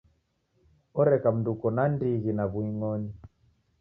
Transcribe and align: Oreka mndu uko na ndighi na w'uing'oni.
Oreka 0.99 1.29
mndu 1.35 1.49
uko 1.55 1.67
na 1.75 1.83
ndighi 1.93 2.31
na 2.37 2.45
w'uing'oni. 2.51 3.11